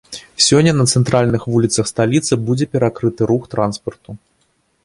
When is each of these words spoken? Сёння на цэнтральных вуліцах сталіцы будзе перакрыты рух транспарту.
Сёння 0.45 0.71
на 0.77 0.85
цэнтральных 0.93 1.45
вуліцах 1.55 1.89
сталіцы 1.93 2.33
будзе 2.49 2.65
перакрыты 2.77 3.21
рух 3.33 3.43
транспарту. 3.53 4.21